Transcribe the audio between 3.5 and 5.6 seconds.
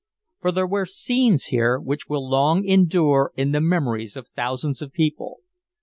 the memories of thousands of people.